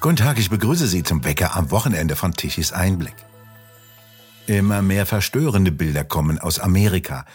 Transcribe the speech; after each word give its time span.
Guten 0.00 0.14
Tag, 0.14 0.38
ich 0.38 0.48
begrüße 0.48 0.86
Sie 0.86 1.02
zum 1.02 1.24
Wecker 1.24 1.56
am 1.56 1.72
Wochenende 1.72 2.14
von 2.14 2.32
Tichys 2.32 2.72
Einblick. 2.72 3.16
Immer 4.46 4.80
mehr 4.80 5.06
verstörende 5.06 5.72
Bilder 5.72 6.04
kommen 6.04 6.38
aus 6.38 6.60
Amerika. 6.60 7.26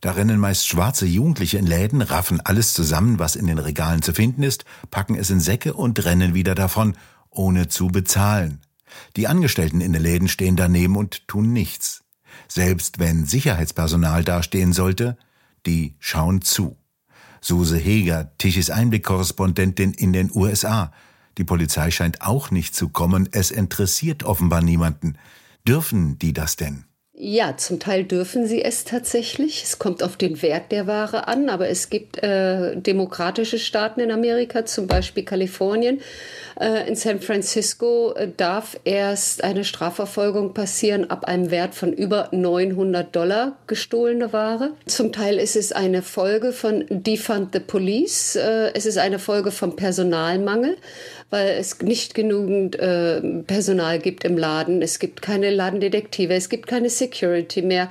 Da 0.00 0.12
rennen 0.12 0.38
meist 0.38 0.68
schwarze 0.68 1.06
Jugendliche 1.06 1.58
in 1.58 1.66
Läden, 1.66 2.02
raffen 2.02 2.40
alles 2.40 2.72
zusammen, 2.72 3.18
was 3.18 3.34
in 3.34 3.48
den 3.48 3.58
Regalen 3.58 4.00
zu 4.00 4.12
finden 4.12 4.44
ist, 4.44 4.64
packen 4.92 5.16
es 5.16 5.28
in 5.30 5.40
Säcke 5.40 5.74
und 5.74 6.04
rennen 6.04 6.34
wieder 6.34 6.54
davon, 6.54 6.96
ohne 7.30 7.66
zu 7.66 7.88
bezahlen. 7.88 8.60
Die 9.16 9.26
Angestellten 9.26 9.80
in 9.80 9.92
den 9.92 10.02
Läden 10.02 10.28
stehen 10.28 10.54
daneben 10.54 10.94
und 10.94 11.26
tun 11.26 11.52
nichts. 11.52 12.04
Selbst 12.46 13.00
wenn 13.00 13.26
Sicherheitspersonal 13.26 14.22
dastehen 14.22 14.72
sollte, 14.72 15.18
die 15.66 15.96
schauen 15.98 16.42
zu. 16.42 16.76
Suse 17.40 17.76
Heger, 17.76 18.30
Tichys 18.38 18.70
Einblick-Korrespondentin 18.70 19.94
in 19.94 20.12
den 20.12 20.30
USA, 20.32 20.92
die 21.38 21.44
Polizei 21.44 21.90
scheint 21.90 22.22
auch 22.22 22.50
nicht 22.50 22.74
zu 22.74 22.88
kommen. 22.88 23.28
Es 23.32 23.50
interessiert 23.50 24.22
offenbar 24.22 24.62
niemanden. 24.62 25.18
Dürfen 25.66 26.18
die 26.18 26.32
das 26.32 26.56
denn? 26.56 26.84
Ja, 27.16 27.56
zum 27.56 27.78
Teil 27.78 28.02
dürfen 28.02 28.48
sie 28.48 28.64
es 28.64 28.82
tatsächlich. 28.82 29.62
Es 29.62 29.78
kommt 29.78 30.02
auf 30.02 30.16
den 30.16 30.42
Wert 30.42 30.72
der 30.72 30.88
Ware 30.88 31.28
an, 31.28 31.48
aber 31.48 31.68
es 31.68 31.88
gibt 31.88 32.20
äh, 32.24 32.76
demokratische 32.76 33.60
Staaten 33.60 34.00
in 34.00 34.10
Amerika, 34.10 34.66
zum 34.66 34.88
Beispiel 34.88 35.24
Kalifornien. 35.24 36.00
Äh, 36.58 36.88
in 36.88 36.96
San 36.96 37.20
Francisco 37.20 38.14
äh, 38.14 38.28
darf 38.36 38.80
erst 38.82 39.44
eine 39.44 39.64
Strafverfolgung 39.64 40.54
passieren 40.54 41.08
ab 41.08 41.24
einem 41.24 41.52
Wert 41.52 41.76
von 41.76 41.92
über 41.92 42.30
900 42.32 43.14
Dollar 43.14 43.58
gestohlene 43.68 44.32
Ware. 44.32 44.72
Zum 44.86 45.12
Teil 45.12 45.38
ist 45.38 45.54
es 45.54 45.70
eine 45.70 46.02
Folge 46.02 46.50
von 46.50 46.84
Defund 46.88 47.50
the 47.52 47.60
Police. 47.60 48.34
Äh, 48.34 48.72
es 48.74 48.86
ist 48.86 48.98
eine 48.98 49.20
Folge 49.20 49.52
vom 49.52 49.76
Personalmangel 49.76 50.76
weil 51.34 51.58
es 51.58 51.80
nicht 51.80 52.14
genügend 52.14 52.78
äh, 52.78 53.20
Personal 53.44 53.98
gibt 53.98 54.22
im 54.22 54.38
Laden. 54.38 54.82
Es 54.82 55.00
gibt 55.00 55.20
keine 55.20 55.50
Ladendetektive, 55.50 56.32
es 56.32 56.48
gibt 56.48 56.68
keine 56.68 56.88
Security 56.88 57.60
mehr. 57.60 57.90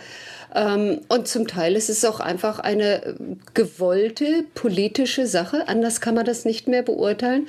Ähm, 0.56 1.02
und 1.10 1.28
zum 1.28 1.48
Teil 1.48 1.76
ist 1.76 1.90
es 1.90 2.06
auch 2.06 2.20
einfach 2.20 2.60
eine 2.60 3.16
gewollte 3.54 4.46
politische 4.54 5.26
Sache. 5.26 5.68
Anders 5.68 6.02
kann 6.02 6.16
man 6.16 6.26
das 6.26 6.46
nicht 6.46 6.68
mehr 6.68 6.84
beurteilen. 6.84 7.48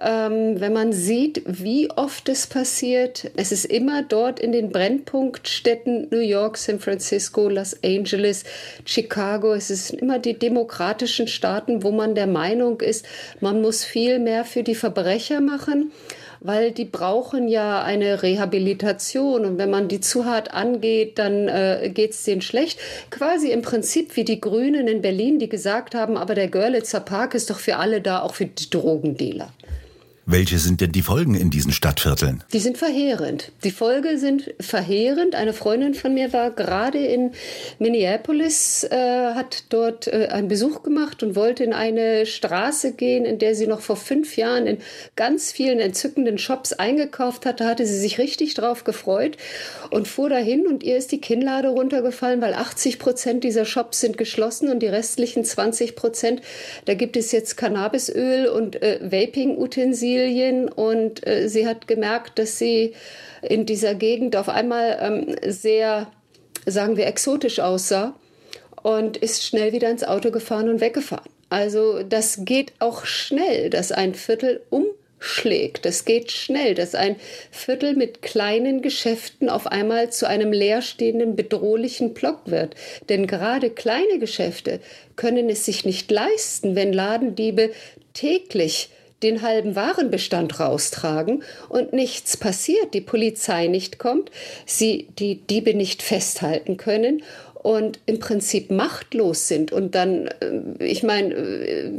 Ähm, 0.00 0.60
wenn 0.60 0.72
man 0.72 0.92
sieht, 0.92 1.42
wie 1.46 1.90
oft 1.90 2.28
es 2.28 2.46
passiert, 2.46 3.30
es 3.36 3.50
ist 3.50 3.64
immer 3.64 4.02
dort 4.02 4.38
in 4.38 4.52
den 4.52 4.70
Brennpunktstädten 4.70 6.08
New 6.10 6.20
York, 6.20 6.56
San 6.56 6.78
Francisco, 6.78 7.48
Los 7.48 7.76
Angeles, 7.82 8.44
Chicago. 8.84 9.52
Es 9.54 9.68
sind 9.68 10.00
immer 10.00 10.18
die 10.18 10.38
demokratischen 10.38 11.26
Staaten, 11.26 11.82
wo 11.82 11.90
man 11.90 12.14
der 12.14 12.28
Meinung 12.28 12.80
ist, 12.80 13.04
man 13.40 13.60
muss 13.60 13.84
viel 13.84 14.18
mehr 14.18 14.44
für 14.44 14.62
die 14.62 14.76
Verbrecher 14.76 15.40
machen 15.40 15.90
weil 16.40 16.72
die 16.72 16.84
brauchen 16.84 17.48
ja 17.48 17.82
eine 17.82 18.22
Rehabilitation 18.22 19.44
und 19.44 19.58
wenn 19.58 19.70
man 19.70 19.88
die 19.88 20.00
zu 20.00 20.24
hart 20.24 20.52
angeht, 20.52 21.18
dann 21.18 21.48
äh, 21.48 21.90
geht 21.92 22.12
es 22.12 22.24
denen 22.24 22.42
schlecht. 22.42 22.78
Quasi 23.10 23.50
im 23.50 23.62
Prinzip 23.62 24.16
wie 24.16 24.24
die 24.24 24.40
Grünen 24.40 24.88
in 24.88 25.02
Berlin, 25.02 25.38
die 25.38 25.48
gesagt 25.48 25.94
haben, 25.94 26.16
aber 26.16 26.34
der 26.34 26.48
Görlitzer 26.48 27.00
Park 27.00 27.34
ist 27.34 27.50
doch 27.50 27.58
für 27.58 27.76
alle 27.76 28.00
da, 28.00 28.20
auch 28.20 28.34
für 28.34 28.46
die 28.46 28.70
Drogendealer. 28.70 29.52
Welche 30.30 30.58
sind 30.58 30.82
denn 30.82 30.92
die 30.92 31.00
Folgen 31.00 31.34
in 31.34 31.48
diesen 31.48 31.72
Stadtvierteln? 31.72 32.44
Die 32.52 32.58
sind 32.58 32.76
verheerend. 32.76 33.50
Die 33.64 33.70
Folgen 33.70 34.18
sind 34.18 34.52
verheerend. 34.60 35.34
Eine 35.34 35.54
Freundin 35.54 35.94
von 35.94 36.12
mir 36.12 36.34
war 36.34 36.50
gerade 36.50 36.98
in 36.98 37.30
Minneapolis, 37.78 38.84
äh, 38.84 39.32
hat 39.32 39.64
dort 39.70 40.06
äh, 40.06 40.28
einen 40.30 40.48
Besuch 40.48 40.82
gemacht 40.82 41.22
und 41.22 41.34
wollte 41.34 41.64
in 41.64 41.72
eine 41.72 42.26
Straße 42.26 42.92
gehen, 42.92 43.24
in 43.24 43.38
der 43.38 43.54
sie 43.54 43.66
noch 43.66 43.80
vor 43.80 43.96
fünf 43.96 44.36
Jahren 44.36 44.66
in 44.66 44.76
ganz 45.16 45.50
vielen 45.50 45.80
entzückenden 45.80 46.36
Shops 46.36 46.74
eingekauft 46.74 47.46
hatte. 47.46 47.64
Da 47.64 47.70
hatte 47.70 47.86
sie 47.86 47.98
sich 47.98 48.18
richtig 48.18 48.52
drauf 48.52 48.84
gefreut 48.84 49.38
und 49.88 50.08
fuhr 50.08 50.28
dahin 50.28 50.66
und 50.66 50.82
ihr 50.82 50.98
ist 50.98 51.10
die 51.10 51.22
Kinnlade 51.22 51.68
runtergefallen, 51.68 52.42
weil 52.42 52.52
80 52.52 52.98
Prozent 52.98 53.44
dieser 53.44 53.64
Shops 53.64 54.00
sind 54.00 54.18
geschlossen 54.18 54.68
und 54.68 54.80
die 54.80 54.88
restlichen 54.88 55.42
20 55.42 55.96
Prozent, 55.96 56.42
da 56.84 56.92
gibt 56.92 57.16
es 57.16 57.32
jetzt 57.32 57.56
Cannabisöl 57.56 58.46
und 58.46 58.82
äh, 58.82 59.00
Vaping-Utensilien 59.02 60.17
Familien 60.18 60.68
und 60.68 61.26
äh, 61.26 61.48
sie 61.48 61.66
hat 61.66 61.86
gemerkt, 61.86 62.38
dass 62.38 62.58
sie 62.58 62.94
in 63.42 63.66
dieser 63.66 63.94
Gegend 63.94 64.34
auf 64.34 64.48
einmal 64.48 64.98
ähm, 65.00 65.36
sehr, 65.46 66.10
sagen 66.66 66.96
wir, 66.96 67.06
exotisch 67.06 67.60
aussah 67.60 68.14
und 68.82 69.16
ist 69.16 69.44
schnell 69.44 69.72
wieder 69.72 69.88
ins 69.90 70.02
Auto 70.02 70.30
gefahren 70.30 70.68
und 70.68 70.80
weggefahren. 70.80 71.30
Also 71.50 72.02
das 72.02 72.44
geht 72.44 72.72
auch 72.80 73.04
schnell, 73.04 73.70
dass 73.70 73.92
ein 73.92 74.14
Viertel 74.14 74.60
umschlägt. 74.70 75.84
Das 75.84 76.04
geht 76.04 76.32
schnell, 76.32 76.74
dass 76.74 76.96
ein 76.96 77.14
Viertel 77.52 77.94
mit 77.94 78.20
kleinen 78.20 78.82
Geschäften 78.82 79.48
auf 79.48 79.68
einmal 79.68 80.10
zu 80.10 80.28
einem 80.28 80.52
leerstehenden, 80.52 81.36
bedrohlichen 81.36 82.12
Block 82.12 82.40
wird. 82.46 82.74
Denn 83.08 83.28
gerade 83.28 83.70
kleine 83.70 84.18
Geschäfte 84.18 84.80
können 85.14 85.48
es 85.48 85.64
sich 85.64 85.84
nicht 85.84 86.10
leisten, 86.10 86.74
wenn 86.74 86.92
Ladendiebe 86.92 87.70
täglich 88.14 88.90
den 89.22 89.42
halben 89.42 89.74
Warenbestand 89.74 90.60
raustragen 90.60 91.42
und 91.68 91.92
nichts 91.92 92.36
passiert, 92.36 92.94
die 92.94 93.00
Polizei 93.00 93.66
nicht 93.66 93.98
kommt, 93.98 94.30
sie 94.64 95.08
die 95.18 95.36
Diebe 95.36 95.74
nicht 95.74 96.02
festhalten 96.02 96.76
können 96.76 97.22
und 97.62 97.98
im 98.06 98.18
Prinzip 98.20 98.70
machtlos 98.70 99.48
sind. 99.48 99.72
Und 99.72 99.94
dann, 99.94 100.28
äh, 100.40 100.84
ich 100.84 101.02
meine, 101.02 101.34
äh, 101.34 101.90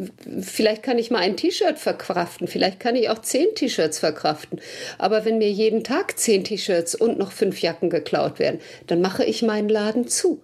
vielleicht 0.41 0.83
kann 0.83 0.97
ich 0.97 1.11
mal 1.11 1.19
ein 1.19 1.37
T-Shirt 1.37 1.77
verkraften, 1.77 2.47
vielleicht 2.47 2.79
kann 2.79 2.95
ich 2.95 3.09
auch 3.09 3.19
zehn 3.19 3.47
T-Shirts 3.55 3.99
verkraften. 3.99 4.61
Aber 4.97 5.25
wenn 5.25 5.37
mir 5.37 5.51
jeden 5.51 5.83
Tag 5.83 6.17
zehn 6.17 6.43
T-Shirts 6.43 6.95
und 6.95 7.19
noch 7.19 7.31
fünf 7.31 7.61
Jacken 7.61 7.89
geklaut 7.89 8.39
werden, 8.39 8.59
dann 8.87 9.01
mache 9.01 9.25
ich 9.25 9.41
meinen 9.41 9.69
Laden 9.69 10.07
zu. 10.07 10.41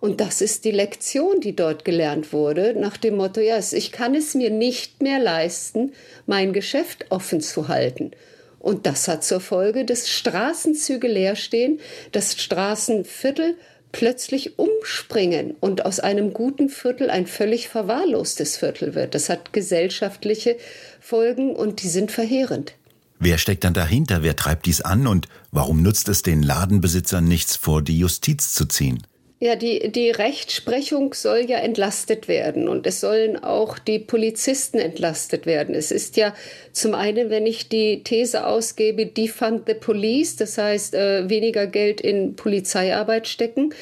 Und 0.00 0.20
das 0.20 0.40
ist 0.40 0.64
die 0.64 0.70
Lektion, 0.70 1.40
die 1.40 1.54
dort 1.56 1.84
gelernt 1.84 2.32
wurde, 2.32 2.74
nach 2.78 2.96
dem 2.96 3.16
Motto, 3.16 3.40
ja, 3.40 3.58
ich 3.58 3.92
kann 3.92 4.14
es 4.14 4.34
mir 4.34 4.50
nicht 4.50 5.02
mehr 5.02 5.18
leisten, 5.18 5.92
mein 6.26 6.52
Geschäft 6.52 7.06
offen 7.10 7.40
zu 7.40 7.68
halten. 7.68 8.12
Und 8.58 8.86
das 8.86 9.08
hat 9.08 9.24
zur 9.24 9.40
Folge, 9.40 9.84
dass 9.84 10.08
Straßenzüge 10.08 11.08
leer 11.08 11.36
stehen, 11.36 11.80
dass 12.12 12.40
Straßenviertel 12.40 13.56
plötzlich 13.92 14.58
umspringen 14.58 15.54
und 15.60 15.86
aus 15.86 16.00
einem 16.00 16.32
guten 16.32 16.68
Viertel 16.68 17.10
ein 17.10 17.26
völlig 17.26 17.68
verwahrlostes 17.68 18.56
Viertel 18.56 18.94
wird. 18.94 19.14
Das 19.14 19.28
hat 19.28 19.52
gesellschaftliche 19.52 20.56
Folgen 21.00 21.54
und 21.54 21.82
die 21.82 21.88
sind 21.88 22.10
verheerend. 22.10 22.74
Wer 23.20 23.38
steckt 23.38 23.64
dann 23.64 23.74
dahinter? 23.74 24.22
Wer 24.22 24.36
treibt 24.36 24.66
dies 24.66 24.80
an? 24.80 25.06
Und 25.06 25.26
warum 25.50 25.82
nutzt 25.82 26.08
es 26.08 26.22
den 26.22 26.42
Ladenbesitzern 26.42 27.24
nichts 27.24 27.56
vor 27.56 27.82
die 27.82 27.98
Justiz 27.98 28.52
zu 28.52 28.66
ziehen? 28.66 29.02
Ja, 29.40 29.54
die, 29.54 29.92
die 29.92 30.10
Rechtsprechung 30.10 31.14
soll 31.14 31.44
ja 31.48 31.58
entlastet 31.58 32.26
werden 32.26 32.66
und 32.66 32.88
es 32.88 33.00
sollen 33.00 33.36
auch 33.40 33.78
die 33.78 34.00
Polizisten 34.00 34.80
entlastet 34.80 35.46
werden. 35.46 35.76
Es 35.76 35.92
ist 35.92 36.16
ja 36.16 36.34
zum 36.72 36.92
einen, 36.92 37.30
wenn 37.30 37.46
ich 37.46 37.68
die 37.68 38.02
These 38.02 38.44
ausgebe, 38.44 39.06
defund 39.06 39.62
the 39.68 39.74
police, 39.74 40.34
das 40.34 40.58
heißt 40.58 40.96
äh, 40.96 41.30
weniger 41.30 41.68
Geld 41.68 42.00
in 42.00 42.34
Polizeiarbeit 42.34 43.28
stecken, 43.28 43.72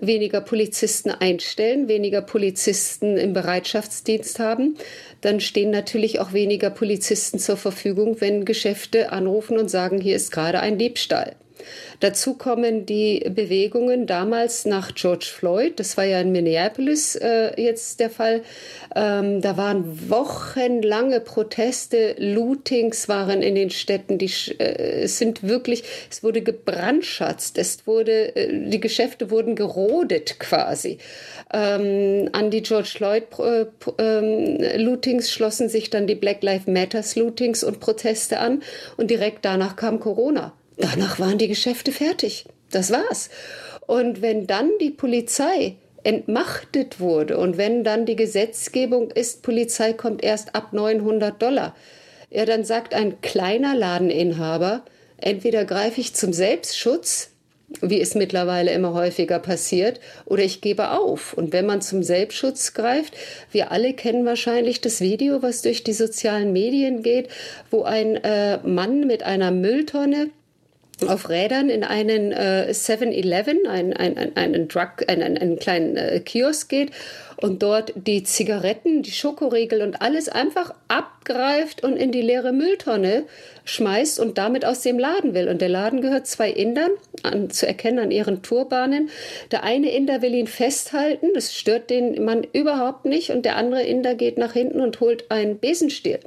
weniger 0.00 0.40
Polizisten 0.40 1.12
einstellen, 1.12 1.86
weniger 1.86 2.20
Polizisten 2.20 3.16
im 3.16 3.34
Bereitschaftsdienst 3.34 4.40
haben, 4.40 4.76
dann 5.20 5.38
stehen 5.38 5.70
natürlich 5.70 6.18
auch 6.18 6.32
weniger 6.32 6.70
Polizisten 6.70 7.38
zur 7.38 7.56
Verfügung, 7.56 8.20
wenn 8.20 8.44
Geschäfte 8.44 9.12
anrufen 9.12 9.58
und 9.58 9.70
sagen, 9.70 10.00
hier 10.00 10.16
ist 10.16 10.32
gerade 10.32 10.58
ein 10.58 10.76
Diebstahl. 10.76 11.36
Dazu 12.00 12.34
kommen 12.34 12.86
die 12.86 13.24
Bewegungen 13.28 14.06
damals 14.06 14.64
nach 14.64 14.94
George 14.94 15.26
Floyd. 15.32 15.78
Das 15.80 15.96
war 15.96 16.04
ja 16.04 16.20
in 16.20 16.32
Minneapolis 16.32 17.16
äh, 17.16 17.60
jetzt 17.60 18.00
der 18.00 18.10
Fall. 18.10 18.42
Ähm, 18.94 19.40
da 19.40 19.56
waren 19.56 20.10
wochenlange 20.10 21.20
Proteste, 21.20 22.14
Lootings 22.18 23.08
waren 23.08 23.42
in 23.42 23.54
den 23.54 23.70
Städten. 23.70 24.18
Die 24.18 24.30
äh, 24.58 25.02
es 25.04 25.18
sind 25.18 25.42
wirklich, 25.42 25.84
es 26.10 26.22
wurde 26.22 26.42
gebrandschatzt, 26.42 27.58
es 27.58 27.86
wurde, 27.86 28.34
äh, 28.36 28.68
die 28.68 28.80
Geschäfte 28.80 29.30
wurden 29.30 29.56
gerodet 29.56 30.38
quasi. 30.38 30.98
Ähm, 31.52 32.28
an 32.32 32.50
die 32.50 32.62
George 32.62 32.88
Floyd 32.88 33.24
äh, 33.38 33.66
ähm, 33.98 34.58
Lootings 34.76 35.30
schlossen 35.30 35.68
sich 35.68 35.90
dann 35.90 36.06
die 36.06 36.14
Black 36.14 36.42
Lives 36.42 36.66
Matters 36.66 37.16
Lootings 37.16 37.62
und 37.62 37.80
Proteste 37.80 38.38
an 38.38 38.62
und 38.96 39.10
direkt 39.10 39.44
danach 39.44 39.76
kam 39.76 40.00
Corona. 40.00 40.52
Danach 40.76 41.20
waren 41.20 41.38
die 41.38 41.48
Geschäfte 41.48 41.92
fertig. 41.92 42.46
Das 42.70 42.90
war's. 42.90 43.30
Und 43.86 44.22
wenn 44.22 44.46
dann 44.46 44.70
die 44.80 44.90
Polizei 44.90 45.76
entmachtet 46.02 47.00
wurde 47.00 47.38
und 47.38 47.56
wenn 47.56 47.84
dann 47.84 48.06
die 48.06 48.16
Gesetzgebung 48.16 49.10
ist, 49.10 49.42
Polizei 49.42 49.92
kommt 49.92 50.22
erst 50.22 50.54
ab 50.54 50.72
900 50.72 51.40
Dollar, 51.40 51.74
ja, 52.30 52.44
dann 52.44 52.64
sagt 52.64 52.94
ein 52.94 53.20
kleiner 53.20 53.74
Ladeninhaber, 53.74 54.84
entweder 55.18 55.64
greife 55.64 56.00
ich 56.00 56.14
zum 56.14 56.32
Selbstschutz 56.32 57.30
wie 57.80 58.00
es 58.00 58.14
mittlerweile 58.14 58.72
immer 58.72 58.94
häufiger 58.94 59.38
passiert, 59.38 60.00
oder 60.26 60.42
ich 60.42 60.60
gebe 60.60 60.90
auf. 60.90 61.32
Und 61.32 61.52
wenn 61.52 61.66
man 61.66 61.80
zum 61.80 62.02
Selbstschutz 62.02 62.74
greift, 62.74 63.14
wir 63.50 63.72
alle 63.72 63.94
kennen 63.94 64.24
wahrscheinlich 64.26 64.80
das 64.80 65.00
Video, 65.00 65.42
was 65.42 65.62
durch 65.62 65.84
die 65.84 65.92
sozialen 65.92 66.52
Medien 66.52 67.02
geht, 67.02 67.28
wo 67.70 67.82
ein 67.82 68.16
äh, 68.16 68.58
Mann 68.58 69.06
mit 69.06 69.22
einer 69.22 69.50
Mülltonne 69.50 70.30
auf 71.08 71.28
Rädern 71.28 71.68
in 71.68 71.84
einen 71.84 72.32
äh, 72.32 72.68
7-Eleven, 72.70 73.66
einen, 73.66 73.92
einen, 73.92 74.36
einen, 74.36 74.68
Drug, 74.68 75.08
einen, 75.08 75.38
einen 75.38 75.58
kleinen 75.58 75.96
äh, 75.96 76.20
Kiosk 76.20 76.68
geht 76.68 76.90
und 77.36 77.62
dort 77.62 77.92
die 77.94 78.22
Zigaretten, 78.22 79.02
die 79.02 79.10
Schokoriegel 79.10 79.82
und 79.82 80.00
alles 80.00 80.28
einfach 80.28 80.74
abgreift 80.88 81.82
und 81.82 81.96
in 81.96 82.12
die 82.12 82.22
leere 82.22 82.52
Mülltonne 82.52 83.24
schmeißt 83.64 84.20
und 84.20 84.38
damit 84.38 84.64
aus 84.64 84.82
dem 84.82 84.98
Laden 84.98 85.34
will. 85.34 85.48
Und 85.48 85.60
der 85.60 85.68
Laden 85.68 86.00
gehört 86.00 86.26
zwei 86.26 86.50
Indern, 86.50 86.90
an, 87.22 87.50
zu 87.50 87.66
erkennen 87.66 87.98
an 87.98 88.10
ihren 88.10 88.42
Turbanen. 88.42 89.10
Der 89.50 89.64
eine 89.64 89.90
Inder 89.90 90.22
will 90.22 90.34
ihn 90.34 90.46
festhalten, 90.46 91.28
das 91.34 91.54
stört 91.54 91.90
den 91.90 92.24
Mann 92.24 92.46
überhaupt 92.52 93.04
nicht. 93.04 93.30
Und 93.30 93.44
der 93.44 93.56
andere 93.56 93.82
Inder 93.82 94.14
geht 94.14 94.38
nach 94.38 94.52
hinten 94.52 94.80
und 94.80 95.00
holt 95.00 95.30
einen 95.30 95.58
Besenstiel 95.58 96.20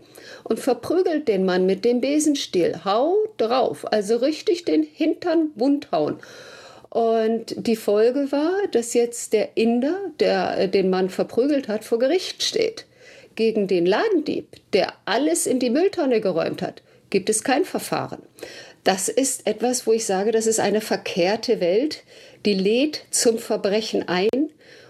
und 0.44 0.60
verprügelt 0.60 1.28
den 1.28 1.46
Mann 1.46 1.66
mit 1.66 1.86
dem 1.86 2.02
Besenstiel. 2.02 2.82
Hau 2.86 3.16
drauf, 3.38 3.92
also 3.92 4.18
richtig 4.18 4.66
den 4.66 4.84
Hintern 4.84 5.52
wundhauen. 5.56 6.18
Und 6.90 7.54
die 7.58 7.76
Folge 7.76 8.32
war, 8.32 8.54
dass 8.72 8.94
jetzt 8.94 9.34
der 9.34 9.58
Inder, 9.58 9.98
der 10.20 10.58
äh, 10.58 10.70
den 10.70 10.90
Mann 10.90 11.10
verprügelt 11.10 11.68
hat, 11.68 11.84
vor 11.84 12.00
Gericht 12.00 12.44
steht. 12.44 12.86
Gegen 13.36 13.68
den 13.68 13.86
Ladendieb, 13.86 14.48
der 14.74 14.94
alles 15.06 15.46
in 15.46 15.60
die 15.60 15.70
Mülltonne 15.70 16.22
geräumt 16.22 16.62
hat, 16.62 16.82
gibt 17.10 17.30
es 17.30 17.44
kein 17.44 17.66
Verfahren. 17.66 18.22
Das 18.84 19.10
ist 19.10 19.46
etwas, 19.46 19.86
wo 19.86 19.92
ich 19.92 20.06
sage, 20.06 20.32
das 20.32 20.48
ist 20.48 20.60
eine 20.60 20.82
verkehrte 20.82 21.60
Welt, 21.60 22.04
die 22.46 22.54
lädt 22.54 23.04
zum 23.12 23.38
Verbrechen 23.38 24.08
ein 24.08 24.30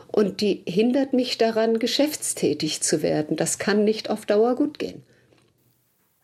und 0.07 0.41
die 0.41 0.61
hindert 0.67 1.13
mich 1.13 1.37
daran, 1.37 1.79
geschäftstätig 1.79 2.81
zu 2.81 3.01
werden. 3.01 3.35
Das 3.35 3.57
kann 3.57 3.83
nicht 3.83 4.09
auf 4.09 4.25
Dauer 4.25 4.55
gut 4.55 4.79
gehen. 4.79 5.03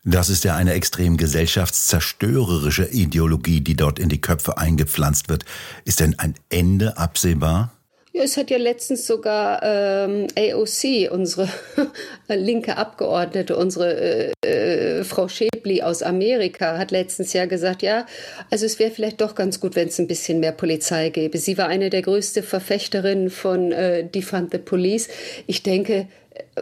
Das 0.05 0.29
ist 0.29 0.43
ja 0.43 0.55
eine 0.55 0.73
extrem 0.73 1.15
gesellschaftszerstörerische 1.15 2.85
Ideologie, 2.85 3.61
die 3.61 3.75
dort 3.75 3.99
in 3.99 4.09
die 4.09 4.19
Köpfe 4.19 4.57
eingepflanzt 4.57 5.29
wird. 5.29 5.45
Ist 5.85 6.01
denn 6.01 6.19
ein 6.19 6.35
Ende 6.49 6.97
absehbar? 6.97 7.71
Ja, 8.15 8.21
es 8.21 8.37
hat 8.37 8.51
ja 8.51 8.57
letztens 8.57 9.07
sogar 9.07 9.61
ähm, 9.63 10.27
AOC, 10.37 11.09
unsere 11.09 11.49
linke 12.27 12.77
Abgeordnete, 12.77 13.57
unsere 13.57 14.31
äh, 14.43 14.99
äh, 14.99 15.03
Frau 15.03 15.27
Schäbli 15.27 15.81
aus 15.81 16.03
Amerika, 16.03 16.77
hat 16.77 16.91
letztens 16.91 17.33
ja 17.33 17.47
gesagt, 17.47 17.81
ja, 17.81 18.05
also 18.51 18.67
es 18.67 18.77
wäre 18.77 18.91
vielleicht 18.91 19.19
doch 19.19 19.33
ganz 19.33 19.59
gut, 19.59 19.75
wenn 19.75 19.87
es 19.87 19.97
ein 19.99 20.05
bisschen 20.05 20.39
mehr 20.41 20.51
Polizei 20.51 21.09
gäbe. 21.09 21.39
Sie 21.39 21.57
war 21.57 21.69
eine 21.69 21.89
der 21.89 22.03
größten 22.03 22.43
Verfechterinnen 22.43 23.31
von 23.31 23.71
äh, 23.71 24.07
Defund 24.07 24.51
the 24.51 24.59
Police. 24.59 25.07
Ich 25.47 25.63
denke, 25.63 26.07
äh, 26.53 26.61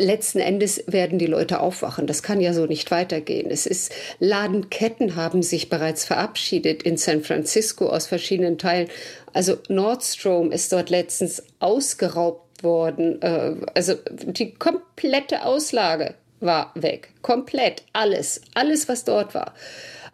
letzten 0.00 0.40
Endes 0.40 0.82
werden 0.86 1.18
die 1.18 1.26
Leute 1.26 1.60
aufwachen. 1.60 2.06
Das 2.06 2.22
kann 2.22 2.40
ja 2.40 2.52
so 2.52 2.66
nicht 2.66 2.90
weitergehen. 2.90 3.50
Es 3.50 3.66
ist, 3.66 3.92
Ladenketten 4.18 5.16
haben 5.16 5.42
sich 5.42 5.68
bereits 5.68 6.04
verabschiedet 6.04 6.82
in 6.82 6.96
San 6.96 7.22
Francisco 7.22 7.88
aus 7.88 8.06
verschiedenen 8.06 8.58
Teilen. 8.58 8.88
Also 9.32 9.58
Nordstrom 9.68 10.50
ist 10.50 10.72
dort 10.72 10.90
letztens 10.90 11.42
ausgeraubt 11.60 12.62
worden. 12.62 13.20
Äh, 13.22 13.56
also 13.74 13.94
die 14.24 14.54
komplette 14.54 15.44
Auslage 15.44 16.14
war 16.40 16.72
weg. 16.74 17.10
Komplett 17.22 17.84
alles. 17.92 18.40
Alles, 18.54 18.88
was 18.88 19.04
dort 19.04 19.34
war. 19.34 19.54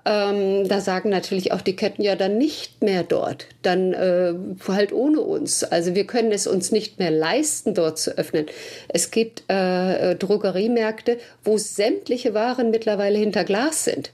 Ähm, 0.07 0.69
da 0.69 0.81
sagen 0.81 1.11
natürlich 1.11 1.51
auch 1.51 1.61
die 1.61 1.75
Ketten 1.75 2.01
ja 2.01 2.15
dann 2.15 2.39
nicht 2.39 2.81
mehr 2.81 3.03
dort, 3.03 3.47
dann 3.63 3.93
äh, 3.93 4.35
halt 4.69 4.93
ohne 4.93 5.21
uns. 5.21 5.65
Also 5.65 5.97
wir 5.97 6.07
können 6.07 6.31
es 6.31 6.47
uns 6.47 6.71
nicht 6.71 7.01
mehr 7.01 7.11
leisten, 7.11 7.75
dort 7.75 7.99
zu 7.99 8.17
öffnen. 8.17 8.47
Es 8.87 9.11
gibt 9.11 9.43
äh, 9.49 10.15
Drogeriemärkte, 10.15 11.19
wo 11.43 11.59
sämtliche 11.59 12.35
Waren 12.35 12.71
mittlerweile 12.71 13.19
hinter 13.19 13.43
Glas 13.43 13.85
sind. 13.85 14.13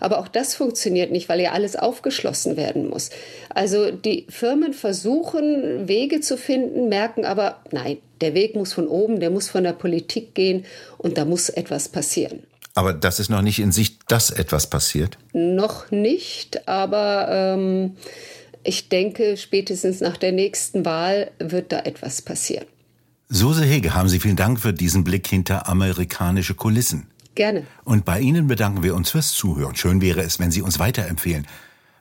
Aber 0.00 0.20
auch 0.20 0.28
das 0.28 0.54
funktioniert 0.54 1.10
nicht, 1.10 1.28
weil 1.28 1.40
ja 1.42 1.52
alles 1.52 1.76
aufgeschlossen 1.76 2.56
werden 2.56 2.88
muss. 2.88 3.10
Also 3.50 3.90
die 3.90 4.26
Firmen 4.30 4.72
versuchen 4.72 5.86
Wege 5.86 6.22
zu 6.22 6.38
finden, 6.38 6.88
merken 6.88 7.26
aber, 7.26 7.60
nein, 7.72 7.98
der 8.22 8.32
Weg 8.32 8.54
muss 8.54 8.72
von 8.72 8.88
oben, 8.88 9.20
der 9.20 9.28
muss 9.28 9.50
von 9.50 9.64
der 9.64 9.74
Politik 9.74 10.34
gehen 10.34 10.64
und 10.96 11.18
da 11.18 11.26
muss 11.26 11.50
etwas 11.50 11.90
passieren. 11.90 12.44
Aber 12.76 12.92
das 12.92 13.18
ist 13.20 13.30
noch 13.30 13.40
nicht 13.40 13.58
in 13.58 13.72
Sicht, 13.72 14.02
dass 14.08 14.30
etwas 14.30 14.68
passiert? 14.68 15.16
Noch 15.32 15.90
nicht, 15.90 16.68
aber 16.68 17.28
ähm, 17.30 17.96
ich 18.64 18.90
denke, 18.90 19.38
spätestens 19.38 20.02
nach 20.02 20.18
der 20.18 20.32
nächsten 20.32 20.84
Wahl 20.84 21.30
wird 21.38 21.72
da 21.72 21.80
etwas 21.80 22.20
passieren. 22.20 22.66
Suse 23.30 23.64
Hege, 23.64 23.94
haben 23.94 24.10
Sie 24.10 24.20
vielen 24.20 24.36
Dank 24.36 24.60
für 24.60 24.74
diesen 24.74 25.04
Blick 25.04 25.26
hinter 25.26 25.66
amerikanische 25.68 26.54
Kulissen. 26.54 27.08
Gerne. 27.34 27.66
Und 27.84 28.04
bei 28.04 28.20
Ihnen 28.20 28.46
bedanken 28.46 28.82
wir 28.82 28.94
uns 28.94 29.10
fürs 29.10 29.32
Zuhören. 29.32 29.74
Schön 29.74 30.02
wäre 30.02 30.20
es, 30.20 30.38
wenn 30.38 30.50
Sie 30.50 30.60
uns 30.60 30.78
weiterempfehlen. 30.78 31.46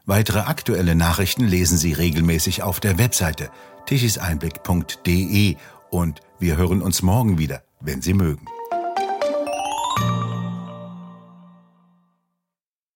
Weitere 0.05 0.39
aktuelle 0.39 0.93
Nachrichten 0.93 1.47
lesen 1.47 1.77
Sie 1.77 1.93
regelmäßig 1.93 2.63
auf 2.63 2.81
der 2.81 2.97
Webseite 2.97 3.49
tichiseinblick.de 3.85 5.55
und 5.89 6.19
wir 6.37 6.57
hören 6.57 6.81
uns 6.81 7.01
morgen 7.01 7.37
wieder, 7.37 7.63
wenn 7.79 8.01
Sie 8.01 8.13
mögen. 8.13 8.45